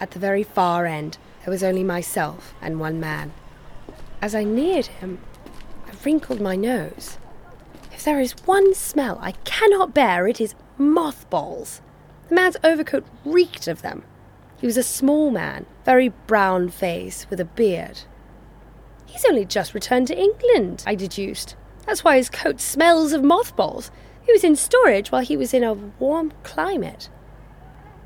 At 0.00 0.10
the 0.10 0.18
very 0.18 0.42
far 0.42 0.84
end, 0.84 1.16
there 1.44 1.52
was 1.52 1.62
only 1.62 1.84
myself 1.84 2.52
and 2.60 2.80
one 2.80 2.98
man. 2.98 3.32
As 4.20 4.34
I 4.34 4.42
neared 4.42 4.86
him, 4.86 5.20
I 5.86 5.92
wrinkled 6.04 6.40
my 6.40 6.56
nose. 6.56 7.18
If 7.92 8.02
there 8.02 8.18
is 8.18 8.32
one 8.44 8.74
smell 8.74 9.20
I 9.22 9.30
cannot 9.44 9.94
bear, 9.94 10.26
it 10.26 10.40
is 10.40 10.56
mothballs. 10.78 11.80
The 12.28 12.34
man's 12.34 12.56
overcoat 12.64 13.04
reeked 13.24 13.68
of 13.68 13.82
them. 13.82 14.04
He 14.58 14.66
was 14.66 14.76
a 14.76 14.82
small 14.82 15.30
man, 15.30 15.66
very 15.84 16.08
brown 16.08 16.70
face, 16.70 17.26
with 17.28 17.40
a 17.40 17.44
beard. 17.44 18.00
He's 19.04 19.24
only 19.24 19.44
just 19.44 19.74
returned 19.74 20.08
to 20.08 20.18
England, 20.18 20.82
I 20.86 20.94
deduced. 20.94 21.56
That's 21.86 22.02
why 22.02 22.16
his 22.16 22.30
coat 22.30 22.60
smells 22.60 23.12
of 23.12 23.22
mothballs. 23.22 23.90
He 24.24 24.32
was 24.32 24.42
in 24.42 24.56
storage 24.56 25.12
while 25.12 25.22
he 25.22 25.36
was 25.36 25.54
in 25.54 25.62
a 25.62 25.74
warm 25.74 26.32
climate. 26.42 27.08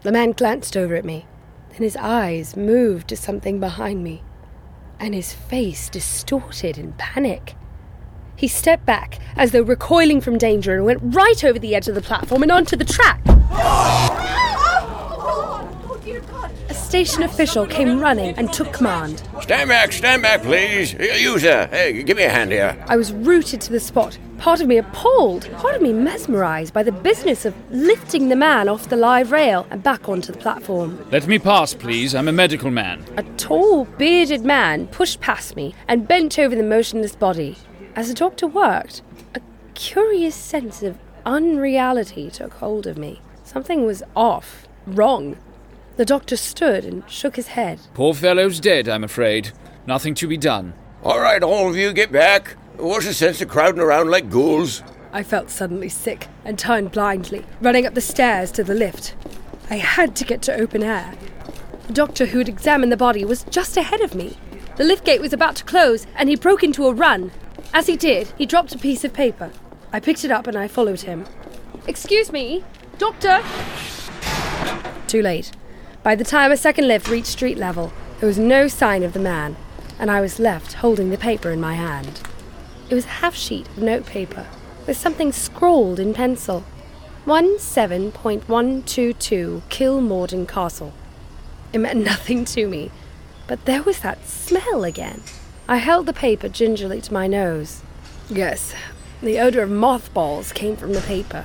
The 0.03 0.13
man 0.13 0.33
glanced 0.33 0.77
over 0.77 0.95
at 0.97 1.05
me. 1.05 1.27
Then 1.71 1.83
his 1.83 1.97
eyes 1.97 2.57
moved 2.57 3.09
to 3.09 3.17
something 3.17 3.61
behind 3.61 4.05
me, 4.05 4.23
and 4.99 5.15
his 5.15 5.33
face 5.33 5.89
distorted 5.89 6.77
in 6.77 6.93
panic. 6.95 7.55
He 8.37 8.49
stepped 8.49 8.85
back 8.85 9.19
as 9.37 9.53
though 9.53 9.63
recoiling 9.63 10.21
from 10.21 10.37
danger 10.37 10.75
and 10.75 10.85
went 10.85 11.01
right 11.03 11.43
over 11.45 11.59
the 11.59 11.75
edge 11.75 11.89
of 11.89 11.95
the 11.95 12.03
platform 12.03 12.43
and 12.43 12.53
onto 12.53 12.77
the 12.77 12.85
track. 12.85 13.21
Station 16.91 17.23
official 17.23 17.65
came 17.69 18.01
running 18.01 18.35
and 18.37 18.53
took 18.53 18.73
command. 18.73 19.23
Stand 19.43 19.69
back, 19.69 19.93
stand 19.93 20.23
back, 20.23 20.43
please. 20.43 20.93
You, 20.95 21.39
sir. 21.39 21.69
Hey, 21.71 22.03
give 22.03 22.17
me 22.17 22.25
a 22.25 22.29
hand 22.29 22.51
here. 22.51 22.77
I 22.89 22.97
was 22.97 23.13
rooted 23.13 23.61
to 23.61 23.71
the 23.71 23.79
spot, 23.79 24.19
part 24.39 24.61
of 24.61 24.67
me 24.67 24.77
appalled, 24.77 25.49
part 25.53 25.77
of 25.77 25.83
me 25.83 25.93
mesmerised 25.93 26.75
by 26.75 26.83
the 26.83 26.91
business 26.91 27.45
of 27.45 27.55
lifting 27.71 28.29
the 28.29 28.35
man 28.35 28.69
off 28.69 28.89
the 28.89 28.97
live 28.97 29.31
rail 29.31 29.69
and 29.71 29.85
back 29.85 30.09
onto 30.09 30.33
the 30.33 30.39
platform. 30.39 31.09
Let 31.13 31.29
me 31.29 31.39
pass, 31.39 31.75
please. 31.75 32.13
I'm 32.13 32.27
a 32.27 32.33
medical 32.33 32.73
man. 32.73 33.05
A 33.17 33.23
tall, 33.37 33.85
bearded 33.85 34.45
man 34.45 34.89
pushed 34.89 35.21
past 35.21 35.55
me 35.55 35.77
and 35.87 36.09
bent 36.09 36.41
over 36.41 36.57
the 36.57 36.65
motionless 36.65 37.15
body. 37.15 37.57
As 37.95 38.09
the 38.09 38.15
doctor 38.15 38.49
worked, 38.49 39.03
a 39.37 39.41
curious 39.75 40.35
sense 40.35 40.83
of 40.83 40.99
unreality 41.25 42.33
took 42.33 42.55
hold 42.55 42.89
of 42.89 42.99
me. 42.99 43.21
Something 43.45 43.87
was 43.87 44.03
off, 44.17 44.67
wrong. 44.89 45.37
The 45.97 46.05
doctor 46.05 46.37
stood 46.37 46.85
and 46.85 47.09
shook 47.11 47.37
his 47.37 47.49
head. 47.49 47.81
Poor 47.95 48.15
fellow's 48.15 48.61
dead, 48.61 48.89
I'm 48.89 49.05
afraid. 49.05 49.53
Nothing 49.87 50.15
to 50.15 50.27
be 50.27 50.37
done. 50.37 50.75
All 51.03 51.21
right, 51.21 51.43
all 51.43 51.69
of 51.69 51.77
you, 51.77 51.93
get 51.93 52.13
back. 52.13 52.57
What's 52.77 53.07
the 53.07 53.15
sense 53.15 53.41
of 53.41 53.49
crowding 53.49 53.81
around 53.81 54.11
like 54.11 54.31
ghouls? 54.31 54.83
I 55.13 55.23
felt 55.23 55.51
suddenly 55.51 55.89
sick 55.89 56.29
and 56.45 56.59
turned 56.59 56.93
blindly, 56.93 57.45
running 57.61 57.87
up 57.87 57.95
the 57.95 58.01
stairs 58.01 58.53
to 58.53 58.65
the 58.65 58.75
lift. 58.75 59.15
I 59.69 59.77
had 59.77 60.15
to 60.17 60.25
get 60.25 60.43
to 60.43 60.55
open 60.55 60.83
air. 60.83 61.15
The 61.87 61.93
doctor 61.93 62.27
who 62.27 62.39
had 62.39 62.49
examined 62.49 62.93
the 62.93 62.97
body 62.97 63.25
was 63.25 63.45
just 63.45 63.77
ahead 63.77 64.01
of 64.01 64.15
me. 64.15 64.37
The 64.77 64.85
lift 64.85 65.05
gate 65.05 65.21
was 65.21 65.33
about 65.33 65.57
to 65.57 65.65
close, 65.65 66.07
and 66.17 66.29
he 66.29 66.37
broke 66.37 66.63
into 66.63 66.87
a 66.87 66.95
run. 66.95 67.33
As 67.75 67.87
he 67.87 67.97
did, 67.97 68.33
he 68.39 68.47
dropped 68.47 68.75
a 68.75 68.79
piece 68.79 69.05
of 69.05 69.13
paper. 69.13 69.51
I 69.93 70.01
picked 70.01 70.25
it 70.25 70.31
up 70.31 70.47
and 70.47 70.57
I 70.57 70.69
followed 70.69 71.01
him. 71.01 71.27
Excuse 71.87 72.31
me, 72.33 72.65
doctor! 72.99 73.43
Too 75.09 75.23
late. 75.23 75.51
By 76.03 76.15
the 76.15 76.25
time 76.25 76.51
a 76.51 76.57
second 76.57 76.89
lift 76.89 77.09
reached 77.09 77.27
street 77.27 77.59
level, 77.59 77.93
there 78.19 78.27
was 78.27 78.39
no 78.39 78.69
sign 78.69 79.03
of 79.03 79.13
the 79.13 79.21
man, 79.21 79.57
and 79.99 80.11
I 80.11 80.23
was 80.23 80.39
left 80.39 80.73
holding 80.75 81.11
the 81.11 81.19
paper 81.19 81.51
in 81.51 81.61
my 81.61 81.75
hand. 81.75 82.23
It 82.89 82.95
was 82.95 83.05
a 83.05 83.19
half 83.21 83.35
sheet 83.35 83.69
of 83.69 83.77
notepaper 83.79 84.47
with 84.87 84.97
something 84.97 85.31
scrawled 85.31 86.01
in 86.01 86.15
pencil. 86.15 86.65
17.122 87.27 89.63
Kilmorden 89.69 90.49
Castle. 90.49 90.95
It 91.75 91.79
meant 91.79 92.03
nothing 92.03 92.47
to 92.47 92.67
me, 92.67 92.91
but 93.47 93.67
there 93.67 93.83
was 93.83 93.99
that 94.01 94.27
smell 94.27 94.85
again. 94.85 95.21
I 95.69 95.77
held 95.77 96.07
the 96.07 96.15
paper 96.15 96.49
gingerly 96.49 97.03
to 97.03 97.13
my 97.13 97.27
nose. 97.27 97.83
Yes, 98.31 98.73
the 99.23 99.39
odor 99.39 99.61
of 99.63 99.71
mothballs 99.71 100.53
came 100.53 100.77
from 100.77 100.95
the 100.95 101.03
paper. 101.03 101.45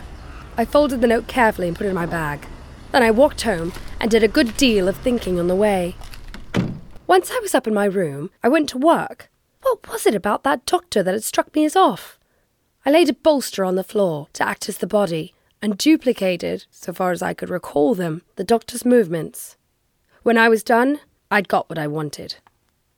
I 0.58 0.64
folded 0.64 1.02
the 1.02 1.08
note 1.08 1.28
carefully 1.28 1.68
and 1.68 1.76
put 1.76 1.88
it 1.88 1.90
in 1.90 1.96
my 1.96 2.06
bag. 2.06 2.48
Then 2.96 3.04
I 3.04 3.12
walked 3.12 3.42
home 3.42 3.74
and 4.00 4.10
did 4.10 4.24
a 4.24 4.30
good 4.30 4.56
deal 4.56 4.88
of 4.88 4.96
thinking 4.96 5.38
on 5.38 5.50
the 5.50 5.54
way. 5.56 5.98
Once 7.08 7.30
I 7.30 7.40
was 7.42 7.54
up 7.54 7.68
in 7.68 7.74
my 7.74 7.84
room, 7.84 8.30
I 8.42 8.48
went 8.48 8.70
to 8.70 8.78
work. 8.78 9.30
What 9.64 9.86
was 9.90 10.06
it 10.06 10.16
about 10.16 10.44
that 10.44 10.66
doctor 10.66 11.04
that 11.04 11.14
had 11.14 11.26
struck 11.26 11.54
me 11.54 11.66
as 11.66 11.76
off? 11.76 12.18
I 12.86 12.92
laid 12.92 13.10
a 13.10 13.14
bolster 13.14 13.66
on 13.66 13.76
the 13.76 13.84
floor 13.84 14.30
to 14.32 14.48
act 14.48 14.70
as 14.70 14.78
the 14.78 14.88
body 14.88 15.34
and 15.62 15.78
duplicated, 15.78 16.68
so 16.72 16.94
far 16.94 17.12
as 17.12 17.22
I 17.22 17.34
could 17.34 17.50
recall 17.50 17.96
them, 17.96 18.22
the 18.38 18.46
doctor's 18.46 18.86
movements. 18.86 19.58
When 20.24 20.38
I 20.38 20.48
was 20.48 20.64
done, 20.64 21.02
I'd 21.30 21.50
got 21.50 21.70
what 21.70 21.78
I 21.78 21.88
wanted. 21.88 22.36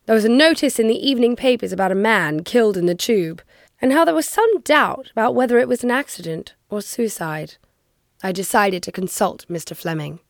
There 0.06 0.14
was 0.14 0.24
a 0.24 0.28
notice 0.28 0.78
in 0.78 0.86
the 0.86 1.08
evening 1.08 1.34
papers 1.34 1.72
about 1.72 1.90
a 1.90 1.96
man 1.96 2.44
killed 2.44 2.76
in 2.76 2.86
the 2.86 2.94
tube, 2.94 3.42
and 3.82 3.92
how 3.92 4.04
there 4.04 4.14
was 4.14 4.28
some 4.28 4.60
doubt 4.60 5.10
about 5.10 5.34
whether 5.34 5.58
it 5.58 5.66
was 5.66 5.82
an 5.82 5.90
accident 5.90 6.54
or 6.70 6.82
suicide. 6.82 7.56
I 8.22 8.32
decided 8.32 8.82
to 8.82 8.92
consult 8.92 9.46
Mr. 9.48 9.76
Fleming. 9.76 10.20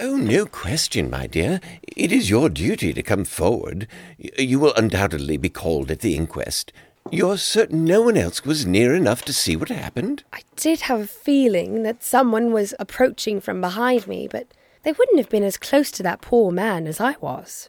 Oh, 0.00 0.16
no 0.16 0.46
question, 0.46 1.10
my 1.10 1.26
dear. 1.26 1.60
It 1.96 2.12
is 2.12 2.30
your 2.30 2.48
duty 2.48 2.92
to 2.92 3.02
come 3.02 3.24
forward. 3.24 3.88
You 4.18 4.60
will 4.60 4.72
undoubtedly 4.74 5.36
be 5.36 5.48
called 5.48 5.90
at 5.90 6.00
the 6.00 6.16
inquest. 6.16 6.72
You're 7.10 7.36
certain 7.36 7.84
no 7.84 8.02
one 8.02 8.16
else 8.16 8.44
was 8.44 8.64
near 8.64 8.94
enough 8.94 9.22
to 9.24 9.32
see 9.32 9.56
what 9.56 9.68
happened? 9.68 10.22
I 10.32 10.42
did 10.56 10.82
have 10.82 11.00
a 11.00 11.06
feeling 11.06 11.82
that 11.82 12.04
someone 12.04 12.52
was 12.52 12.74
approaching 12.78 13.40
from 13.40 13.60
behind 13.60 14.06
me, 14.06 14.28
but 14.30 14.46
they 14.84 14.92
wouldn't 14.92 15.18
have 15.18 15.28
been 15.28 15.42
as 15.42 15.56
close 15.56 15.90
to 15.92 16.02
that 16.04 16.20
poor 16.20 16.52
man 16.52 16.86
as 16.86 17.00
I 17.00 17.16
was. 17.20 17.68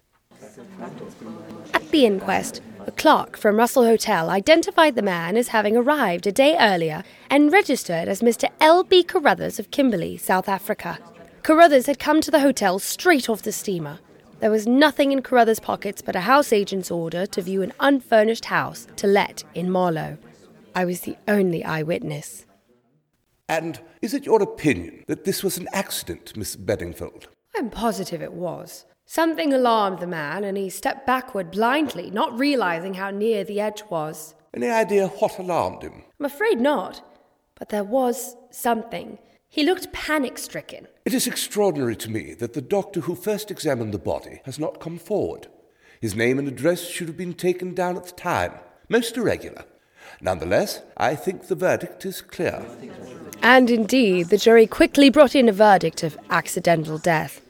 At 1.74 1.90
the 1.90 2.06
inquest, 2.06 2.62
the 2.86 2.92
clerk 2.92 3.38
from 3.38 3.58
Russell 3.58 3.86
Hotel 3.86 4.30
identified 4.30 4.96
the 4.96 5.02
man 5.02 5.38
as 5.38 5.50
having 5.50 5.78
arrived 5.78 6.28
a 6.28 6.32
day 6.32 6.56
earlier 6.60 7.04
and 7.30 7.52
registered 7.52 8.08
as 8.08 8.22
Mr. 8.22 8.50
L.B. 8.60 9.04
Carruthers 9.04 9.60
of 9.60 9.72
Kimberley, 9.72 10.18
South 10.18 10.50
Africa. 10.50 11.00
Carruthers 11.44 11.86
had 11.88 12.00
come 12.00 12.22
to 12.22 12.32
the 12.32 12.40
hotel 12.40 12.80
straight 12.80 13.30
off 13.30 13.42
the 13.42 13.52
steamer. 13.52 14.00
There 14.40 14.52
was 14.52 14.68
nothing 14.68 15.12
in 15.12 15.22
Carruthers' 15.22 15.60
pockets 15.60 16.02
but 16.02 16.16
a 16.16 16.22
house 16.22 16.52
agent's 16.52 16.92
order 16.92 17.25
to 17.25 17.42
view 17.42 17.62
an 17.62 17.74
unfurnished 17.80 18.46
house 18.46 18.88
to 18.98 19.08
let 19.08 19.44
in 19.54 19.70
Marlow. 19.70 20.18
I 20.75 20.86
was 20.86 21.02
the 21.02 21.18
only 21.28 21.63
eyewitness. 21.63 22.46
And 23.48 23.80
is 24.02 24.13
it 24.13 24.25
your 24.25 24.42
opinion 24.42 25.04
that 25.08 25.25
this 25.25 25.44
was 25.44 25.58
an 25.58 25.68
accident, 25.74 26.36
Miss 26.36 26.56
Bedingfield? 26.56 27.28
I'm 27.56 27.70
positive 27.70 28.22
it 28.22 28.34
was. 28.34 28.86
Something 29.13 29.53
alarmed 29.53 30.00
the 30.00 30.08
man, 30.08 30.43
and 30.43 30.58
he 30.58 30.72
stepped 30.72 31.05
backward 31.05 31.51
blindly, 31.51 32.10
not 32.10 32.39
realizing 32.39 32.96
how 32.96 33.12
near 33.12 33.43
the 33.43 33.60
edge 33.60 33.84
was. 33.88 34.34
Any 34.55 34.72
idea 34.72 35.08
what 35.08 35.38
alarmed 35.38 35.84
him? 35.84 36.01
I'm 36.20 36.25
afraid 36.25 36.60
not. 36.60 37.03
But 37.53 37.70
there 37.70 37.84
was 37.84 38.36
something. 38.50 39.20
He 39.48 39.63
looked 39.63 39.93
panic 39.93 40.39
stricken. 40.39 40.88
It 41.05 41.13
is 41.13 41.27
extraordinary 41.27 41.96
to 41.98 42.10
me 42.10 42.34
that 42.34 42.53
the 42.53 42.62
doctor 42.62 43.01
who 43.01 43.13
first 43.13 43.51
examined 43.51 43.93
the 43.93 44.00
body 44.00 44.41
has 44.46 44.58
not 44.58 44.79
come 44.79 44.98
forward. 44.98 45.46
His 46.01 46.15
name 46.15 46.39
and 46.39 46.48
address 46.48 46.82
should 46.82 47.08
have 47.08 47.15
been 47.15 47.36
taken 47.36 47.75
down 47.75 47.98
at 47.98 48.05
the 48.05 48.13
time. 48.13 48.53
Most 48.89 49.15
irregular. 49.15 49.65
Nonetheless, 50.22 50.82
I 50.98 51.13
think 51.13 51.50
the 51.50 51.55
verdict 51.55 52.03
is 52.03 52.24
clear. 52.24 52.65
And 53.43 53.70
indeed, 53.70 54.29
the 54.29 54.39
jury 54.39 54.65
quickly 54.65 55.12
brought 55.12 55.36
in 55.36 55.48
a 55.48 55.53
verdict 55.53 56.01
of 56.01 56.17
accidental 56.32 56.98
death. 56.98 57.43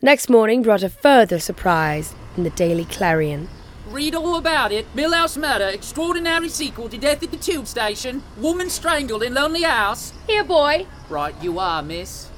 Next 0.00 0.30
morning 0.30 0.62
brought 0.62 0.84
a 0.84 0.88
further 0.88 1.40
surprise 1.40 2.14
in 2.36 2.44
the 2.44 2.50
Daily 2.50 2.84
Clarion. 2.84 3.48
Read 3.90 4.14
all 4.14 4.36
about 4.36 4.70
it. 4.70 4.86
Millhouse 4.94 5.36
murder, 5.36 5.66
extraordinary 5.66 6.48
sequel 6.48 6.88
to 6.90 6.96
death 6.96 7.24
at 7.24 7.32
the 7.32 7.36
tube 7.36 7.66
station, 7.66 8.22
woman 8.36 8.70
strangled 8.70 9.24
in 9.24 9.34
lonely 9.34 9.62
house. 9.62 10.12
Here, 10.28 10.44
boy! 10.44 10.86
Right, 11.08 11.34
you 11.42 11.58
are, 11.58 11.82
miss. 11.82 12.28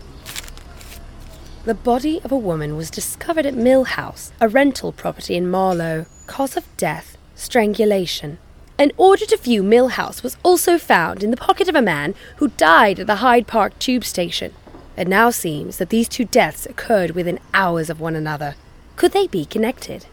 The 1.67 1.75
body 1.75 2.23
of 2.25 2.33
a 2.33 2.38
woman 2.38 2.79
was 2.79 2.88
discovered 2.88 3.45
at 3.45 3.52
Mill 3.52 3.85
House, 3.85 4.33
a 4.40 4.49
rental 4.49 4.90
property 4.90 5.37
in 5.37 5.50
Marlow. 5.50 6.07
Cause 6.26 6.57
of 6.57 6.64
death, 6.79 7.19
strangulation. 7.35 8.38
An 8.79 8.93
order 8.97 9.26
to 9.26 9.37
view 9.37 9.62
Mill 9.62 9.88
House 9.88 10.23
was 10.23 10.38
also 10.43 10.79
found 10.79 11.23
in 11.23 11.31
the 11.31 11.37
pocket 11.37 11.69
of 11.69 11.75
a 11.75 11.83
man 11.83 12.14
who 12.37 12.49
died 12.49 12.99
at 12.99 13.07
the 13.07 13.17
Hyde 13.17 13.47
Park 13.47 13.79
tube 13.79 14.05
station. 14.05 14.55
It 14.97 15.09
now 15.09 15.30
seems 15.30 15.78
that 15.78 15.88
these 15.88 16.09
two 16.09 16.25
deaths 16.25 16.66
occurred 16.66 17.12
within 17.12 17.38
hours 17.54 17.90
of 17.90 18.00
one 18.00 18.16
another. 18.16 18.54
Could 18.97 19.12
they 19.12 19.26
be 19.26 19.44
connected? 19.44 20.06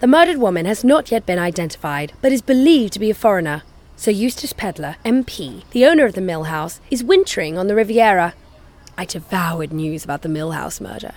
The 0.00 0.06
murdered 0.06 0.38
woman 0.38 0.66
has 0.66 0.82
not 0.82 1.10
yet 1.12 1.26
been 1.26 1.38
identified, 1.38 2.12
but 2.20 2.32
is 2.32 2.42
believed 2.42 2.92
to 2.94 2.98
be 2.98 3.10
a 3.10 3.14
foreigner. 3.14 3.62
Sir 3.96 4.10
Eustace 4.10 4.52
Pedler, 4.52 4.96
MP, 5.04 5.62
the 5.70 5.86
owner 5.86 6.04
of 6.04 6.14
the 6.14 6.20
Mill 6.20 6.44
House, 6.44 6.80
is 6.90 7.04
wintering 7.04 7.56
on 7.56 7.68
the 7.68 7.74
Riviera. 7.76 8.34
I 8.98 9.04
devoured 9.04 9.72
news 9.72 10.02
about 10.02 10.22
the 10.22 10.28
Mill 10.28 10.50
House 10.50 10.80
murder. 10.80 11.12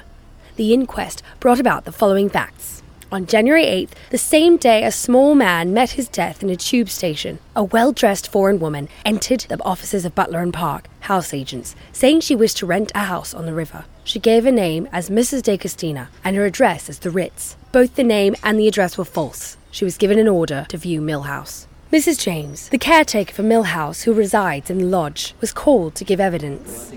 The 0.55 0.71
inquest 0.73 1.23
brought 1.39 1.59
about 1.59 1.85
the 1.85 1.91
following 1.91 2.29
facts. 2.29 2.83
On 3.11 3.27
January 3.27 3.65
8th, 3.65 3.91
the 4.09 4.17
same 4.17 4.57
day 4.57 4.83
a 4.83 4.91
small 4.91 5.35
man 5.35 5.73
met 5.73 5.91
his 5.91 6.07
death 6.07 6.41
in 6.41 6.49
a 6.49 6.55
tube 6.55 6.89
station, 6.89 7.37
a 7.55 7.63
well 7.63 7.91
dressed 7.91 8.31
foreign 8.31 8.59
woman 8.59 8.89
entered 9.05 9.41
the 9.41 9.63
offices 9.63 10.05
of 10.05 10.15
Butler 10.15 10.41
and 10.41 10.51
Park, 10.51 10.87
house 11.01 11.31
agents, 11.31 11.75
saying 11.93 12.21
she 12.21 12.35
wished 12.35 12.57
to 12.57 12.65
rent 12.65 12.91
a 12.95 13.05
house 13.05 13.33
on 13.33 13.45
the 13.45 13.53
river. 13.53 13.85
She 14.03 14.19
gave 14.19 14.43
her 14.43 14.51
name 14.51 14.89
as 14.91 15.11
Mrs. 15.11 15.43
De 15.43 15.55
Castina 15.55 16.07
and 16.23 16.35
her 16.35 16.45
address 16.45 16.89
as 16.89 16.99
the 16.99 17.11
Ritz. 17.11 17.55
Both 17.71 17.95
the 17.95 18.03
name 18.03 18.35
and 18.43 18.59
the 18.59 18.67
address 18.67 18.97
were 18.97 19.05
false. 19.05 19.55
She 19.69 19.85
was 19.85 19.97
given 19.97 20.17
an 20.17 20.27
order 20.27 20.65
to 20.69 20.77
view 20.77 20.99
Mill 20.99 21.23
House. 21.23 21.67
Mrs. 21.91 22.19
James, 22.19 22.69
the 22.69 22.79
caretaker 22.79 23.33
for 23.33 23.43
Mill 23.43 23.63
House 23.63 24.01
who 24.01 24.13
resides 24.13 24.71
in 24.71 24.79
the 24.79 24.85
lodge, 24.85 25.35
was 25.41 25.53
called 25.53 25.93
to 25.95 26.03
give 26.03 26.19
evidence. 26.19 26.91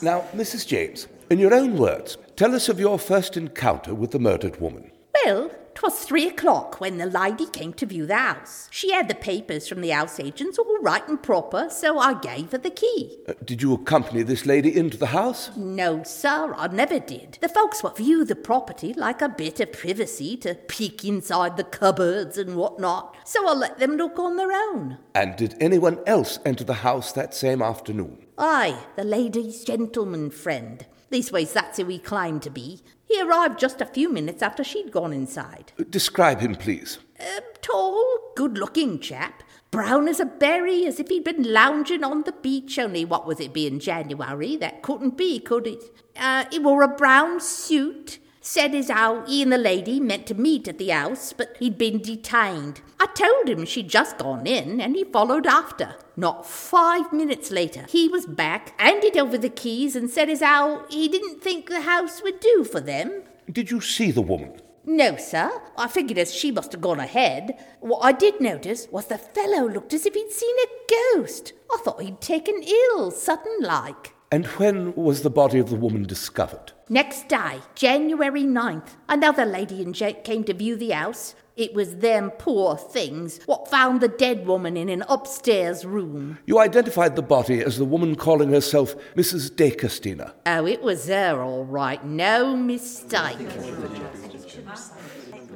Now, 0.00 0.24
Mrs. 0.32 0.66
James, 0.66 1.08
in 1.28 1.40
your 1.40 1.52
own 1.52 1.76
words, 1.76 2.16
tell 2.40 2.54
us 2.54 2.70
of 2.70 2.80
your 2.80 2.98
first 2.98 3.36
encounter 3.36 3.94
with 3.94 4.12
the 4.12 4.18
murdered 4.18 4.58
woman. 4.62 4.90
Well, 5.26 5.50
'twas 5.74 5.98
three 5.98 6.26
o'clock 6.26 6.80
when 6.80 6.96
the 6.96 7.04
lady 7.04 7.44
came 7.44 7.74
to 7.74 7.84
view 7.84 8.06
the 8.06 8.16
house. 8.16 8.66
She 8.70 8.92
had 8.92 9.08
the 9.08 9.14
papers 9.14 9.68
from 9.68 9.82
the 9.82 9.90
house 9.90 10.18
agents 10.18 10.58
all 10.58 10.78
right 10.80 11.06
and 11.06 11.22
proper, 11.22 11.68
so 11.68 11.98
I 11.98 12.14
gave 12.14 12.52
her 12.52 12.56
the 12.56 12.70
key. 12.70 13.18
Uh, 13.28 13.34
did 13.44 13.60
you 13.60 13.74
accompany 13.74 14.22
this 14.22 14.46
lady 14.46 14.74
into 14.74 14.96
the 14.96 15.08
house? 15.08 15.50
No, 15.54 16.02
sir, 16.02 16.54
I 16.56 16.68
never 16.68 16.98
did. 16.98 17.36
The 17.42 17.50
folks 17.50 17.82
what 17.82 17.98
view 17.98 18.24
the 18.24 18.36
property 18.36 18.94
like 18.94 19.20
a 19.20 19.28
bit 19.28 19.60
of 19.60 19.72
privacy 19.72 20.38
to 20.38 20.54
peek 20.54 21.04
inside 21.04 21.58
the 21.58 21.64
cupboards 21.64 22.38
and 22.38 22.56
what 22.56 22.80
not, 22.80 23.18
so 23.28 23.46
I 23.46 23.52
let 23.52 23.78
them 23.78 23.98
look 23.98 24.18
on 24.18 24.36
their 24.36 24.52
own. 24.52 24.96
And 25.14 25.36
did 25.36 25.56
anyone 25.60 25.98
else 26.06 26.38
enter 26.46 26.64
the 26.64 26.80
house 26.88 27.12
that 27.12 27.34
same 27.34 27.60
afternoon? 27.60 28.24
Aye, 28.38 28.78
the 28.96 29.04
lady's 29.04 29.62
gentleman 29.62 30.30
friend. 30.30 30.86
Leastways, 31.10 31.52
that's 31.52 31.78
who 31.78 31.86
he 31.86 31.98
claimed 31.98 32.42
to 32.42 32.50
be. 32.50 32.82
He 33.04 33.20
arrived 33.20 33.58
just 33.58 33.80
a 33.80 33.86
few 33.86 34.08
minutes 34.12 34.42
after 34.42 34.62
she'd 34.62 34.92
gone 34.92 35.12
inside. 35.12 35.72
Describe 35.90 36.40
him, 36.40 36.54
please. 36.54 36.98
A 37.18 37.42
tall, 37.60 38.32
good 38.36 38.56
looking 38.56 39.00
chap. 39.00 39.42
Brown 39.72 40.06
as 40.06 40.20
a 40.20 40.24
berry, 40.24 40.86
as 40.86 41.00
if 41.00 41.08
he'd 41.08 41.24
been 41.24 41.52
lounging 41.52 42.04
on 42.04 42.22
the 42.22 42.32
beach, 42.32 42.78
only 42.78 43.04
what 43.04 43.26
was 43.26 43.40
it 43.40 43.52
being 43.52 43.80
January, 43.80 44.56
that 44.56 44.82
couldn't 44.82 45.16
be, 45.16 45.40
could 45.40 45.66
it? 45.66 45.82
Uh, 46.16 46.44
he 46.50 46.58
wore 46.60 46.82
a 46.82 46.88
brown 46.88 47.40
suit. 47.40 48.19
Said 48.42 48.74
as 48.74 48.88
how 48.88 49.24
he 49.26 49.42
and 49.42 49.52
the 49.52 49.58
lady 49.58 50.00
meant 50.00 50.26
to 50.26 50.34
meet 50.34 50.66
at 50.66 50.78
the 50.78 50.88
house, 50.88 51.34
but 51.34 51.56
he'd 51.58 51.76
been 51.76 51.98
detained. 52.00 52.80
I 52.98 53.06
told 53.06 53.48
him 53.50 53.66
she'd 53.66 53.90
just 53.90 54.16
gone 54.16 54.46
in, 54.46 54.80
and 54.80 54.96
he 54.96 55.04
followed 55.04 55.46
after. 55.46 55.96
Not 56.16 56.46
five 56.46 57.12
minutes 57.12 57.50
later, 57.50 57.84
he 57.88 58.08
was 58.08 58.24
back, 58.24 58.80
handed 58.80 59.18
over 59.18 59.36
the 59.36 59.50
keys, 59.50 59.94
and 59.94 60.08
said 60.08 60.30
as 60.30 60.40
how 60.40 60.86
he 60.88 61.06
didn't 61.06 61.42
think 61.42 61.68
the 61.68 61.82
house 61.82 62.22
would 62.22 62.40
do 62.40 62.64
for 62.64 62.80
them. 62.80 63.24
Did 63.52 63.70
you 63.70 63.82
see 63.82 64.10
the 64.10 64.22
woman? 64.22 64.58
No, 64.86 65.16
sir. 65.18 65.50
I 65.76 65.88
figured 65.88 66.18
as 66.18 66.34
she 66.34 66.50
must 66.50 66.72
have 66.72 66.80
gone 66.80 66.98
ahead. 66.98 67.62
What 67.80 68.00
I 68.00 68.12
did 68.12 68.40
notice 68.40 68.88
was 68.90 69.06
the 69.06 69.18
fellow 69.18 69.68
looked 69.68 69.92
as 69.92 70.06
if 70.06 70.14
he'd 70.14 70.32
seen 70.32 70.56
a 70.56 71.14
ghost. 71.18 71.52
I 71.70 71.78
thought 71.84 72.00
he'd 72.00 72.22
taken 72.22 72.62
ill, 72.62 73.10
sudden 73.10 73.58
like. 73.60 74.14
And 74.32 74.46
when 74.46 74.94
was 74.94 75.22
the 75.22 75.30
body 75.30 75.58
of 75.58 75.70
the 75.70 75.76
woman 75.76 76.04
discovered? 76.04 76.70
Next 76.88 77.26
day, 77.26 77.58
January 77.74 78.44
9th, 78.44 78.90
another 79.08 79.44
lady 79.44 79.82
and 79.82 79.92
gent 79.92 80.22
came 80.22 80.44
to 80.44 80.54
view 80.54 80.76
the 80.76 80.90
house. 80.90 81.34
It 81.56 81.74
was 81.74 81.96
them 81.96 82.30
poor 82.38 82.76
things 82.76 83.40
what 83.46 83.66
found 83.68 84.00
the 84.00 84.06
dead 84.06 84.46
woman 84.46 84.76
in 84.76 84.88
an 84.88 85.02
upstairs 85.08 85.84
room. 85.84 86.38
You 86.46 86.60
identified 86.60 87.16
the 87.16 87.22
body 87.22 87.60
as 87.60 87.76
the 87.76 87.84
woman 87.84 88.14
calling 88.14 88.50
herself 88.50 88.94
Mrs. 89.16 89.54
De 89.54 89.72
Castina. 89.72 90.32
Oh, 90.46 90.64
it 90.64 90.80
was 90.80 91.08
her, 91.08 91.42
all 91.42 91.64
right. 91.64 92.04
No 92.04 92.56
mistake. 92.56 93.36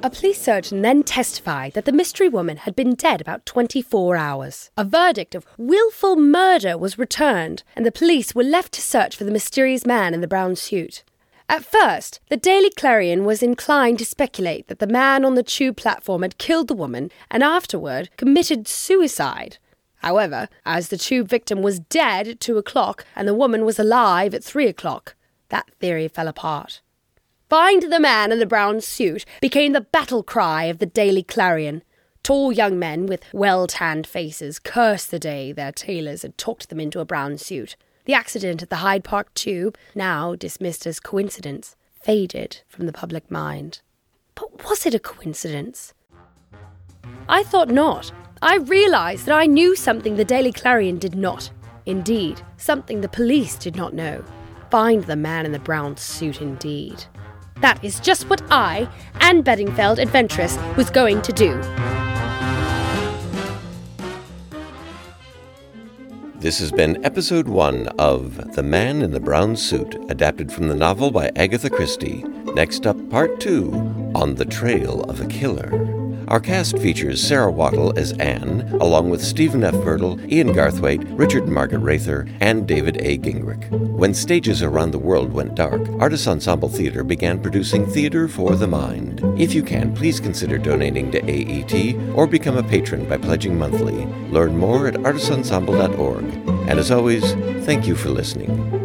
A 0.03 0.09
police 0.09 0.39
surgeon 0.39 0.81
then 0.81 1.03
testified 1.03 1.73
that 1.73 1.85
the 1.85 1.91
mystery 1.91 2.29
woman 2.29 2.57
had 2.57 2.75
been 2.75 2.93
dead 2.93 3.21
about 3.21 3.45
24 3.45 4.15
hours. 4.15 4.69
A 4.77 4.83
verdict 4.83 5.33
of 5.33 5.47
willful 5.57 6.15
murder 6.15 6.77
was 6.77 6.99
returned, 6.99 7.63
and 7.75 7.85
the 7.85 7.91
police 7.91 8.35
were 8.35 8.43
left 8.43 8.73
to 8.73 8.81
search 8.81 9.15
for 9.15 9.23
the 9.23 9.31
mysterious 9.31 9.85
man 9.85 10.13
in 10.13 10.21
the 10.21 10.27
brown 10.27 10.55
suit. 10.55 11.03
At 11.47 11.65
first, 11.65 12.19
the 12.29 12.37
Daily 12.37 12.71
Clarion 12.71 13.23
was 13.23 13.41
inclined 13.41 13.99
to 13.99 14.05
speculate 14.05 14.67
that 14.67 14.79
the 14.79 14.87
man 14.87 15.23
on 15.23 15.35
the 15.35 15.43
tube 15.43 15.77
platform 15.77 16.23
had 16.23 16.37
killed 16.37 16.67
the 16.67 16.73
woman 16.73 17.11
and 17.31 17.43
afterward 17.43 18.09
committed 18.17 18.67
suicide. 18.67 19.57
However, 19.97 20.49
as 20.65 20.89
the 20.89 20.97
tube 20.97 21.27
victim 21.27 21.61
was 21.61 21.79
dead 21.79 22.27
at 22.27 22.39
two 22.39 22.57
o'clock 22.57 23.05
and 23.15 23.27
the 23.27 23.33
woman 23.33 23.65
was 23.65 23.79
alive 23.79 24.33
at 24.33 24.43
three 24.43 24.67
o'clock, 24.67 25.15
that 25.49 25.69
theory 25.79 26.07
fell 26.07 26.27
apart. 26.27 26.81
Find 27.49 27.83
the 27.83 27.99
man 27.99 28.31
in 28.31 28.39
the 28.39 28.47
brown 28.47 28.81
suit 28.81 29.23
became 29.39 29.73
the 29.73 29.81
battle 29.81 30.23
cry 30.23 30.63
of 30.63 30.79
the 30.79 30.87
Daily 30.87 31.21
Clarion. 31.21 31.83
Tall 32.23 32.51
young 32.51 32.79
men 32.79 33.05
with 33.05 33.21
well 33.33 33.67
tanned 33.67 34.07
faces 34.07 34.57
cursed 34.57 35.11
the 35.11 35.19
day 35.19 35.51
their 35.51 35.71
tailors 35.71 36.23
had 36.23 36.39
talked 36.39 36.69
them 36.69 36.79
into 36.79 36.99
a 36.99 37.05
brown 37.05 37.37
suit. 37.37 37.75
The 38.05 38.15
accident 38.15 38.63
at 38.63 38.71
the 38.71 38.77
Hyde 38.77 39.03
Park 39.03 39.31
tube, 39.35 39.77
now 39.93 40.33
dismissed 40.33 40.87
as 40.87 40.99
coincidence, 40.99 41.75
faded 41.91 42.61
from 42.67 42.87
the 42.87 42.93
public 42.93 43.29
mind. 43.29 43.81
But 44.33 44.67
was 44.67 44.87
it 44.87 44.95
a 44.95 44.99
coincidence? 44.99 45.93
I 47.29 47.43
thought 47.43 47.69
not. 47.69 48.11
I 48.41 48.57
realised 48.57 49.27
that 49.27 49.37
I 49.37 49.45
knew 49.45 49.75
something 49.75 50.15
the 50.15 50.25
Daily 50.25 50.51
Clarion 50.51 50.97
did 50.97 51.13
not. 51.13 51.51
Indeed, 51.85 52.41
something 52.57 53.01
the 53.01 53.07
police 53.07 53.55
did 53.55 53.75
not 53.75 53.93
know. 53.93 54.23
Find 54.71 55.03
the 55.03 55.15
man 55.15 55.45
in 55.45 55.51
the 55.51 55.59
brown 55.59 55.95
suit, 55.97 56.41
indeed. 56.41 57.05
That 57.61 57.83
is 57.83 57.99
just 57.99 58.29
what 58.29 58.41
I, 58.51 58.89
Anne 59.21 59.41
Bedingfeld, 59.41 59.99
adventuress, 59.99 60.57
was 60.75 60.89
going 60.89 61.21
to 61.21 61.31
do. 61.31 61.55
This 66.35 66.59
has 66.59 66.71
been 66.71 67.03
episode 67.03 67.47
one 67.47 67.87
of 67.97 68.53
The 68.55 68.61
Man 68.61 69.01
in 69.01 69.11
the 69.11 69.19
Brown 69.19 69.55
Suit, 69.55 69.95
adapted 70.09 70.51
from 70.51 70.67
the 70.67 70.75
novel 70.75 71.09
by 71.09 71.31
Agatha 71.35 71.69
Christie. 71.69 72.23
Next 72.53 72.85
up, 72.85 73.09
part 73.09 73.39
two 73.39 73.71
On 74.13 74.35
the 74.35 74.45
Trail 74.45 75.01
of 75.03 75.21
a 75.21 75.25
Killer. 75.25 75.94
Our 76.27 76.39
cast 76.39 76.79
features 76.79 77.25
Sarah 77.25 77.51
Wattle 77.51 77.97
as 77.97 78.13
Anne, 78.13 78.61
along 78.81 79.11
with 79.11 79.23
Stephen 79.23 79.63
F. 79.63 79.75
Myrtle, 79.75 80.19
Ian 80.31 80.53
Garthwaite, 80.53 81.05
Richard 81.17 81.47
Margaret 81.47 81.79
Rather, 81.79 82.27
and 82.41 82.67
David 82.67 82.97
A. 83.01 83.19
Gingrich. 83.19 83.69
When 83.69 84.13
stages 84.13 84.63
around 84.63 84.91
the 84.91 84.99
world 84.99 85.31
went 85.31 85.53
dark, 85.53 85.87
Artists 85.99 86.27
Ensemble 86.27 86.69
Theatre 86.69 87.03
began 87.03 87.39
producing 87.39 87.85
theater 87.85 88.27
for 88.27 88.55
the 88.55 88.67
mind. 88.67 89.21
If 89.39 89.53
you 89.53 89.61
can, 89.61 89.93
please 89.93 90.19
consider 90.19 90.57
donating 90.57 91.11
to 91.11 91.21
AET 91.21 92.15
or 92.15 92.25
become 92.25 92.57
a 92.57 92.63
patron 92.63 93.07
by 93.07 93.17
pledging 93.17 93.57
monthly. 93.57 94.05
Learn 94.31 94.57
more 94.57 94.87
at 94.87 94.95
artistensemble.org. 94.95 96.23
And 96.67 96.79
as 96.79 96.89
always, 96.89 97.33
thank 97.65 97.85
you 97.85 97.95
for 97.95 98.09
listening. 98.09 98.84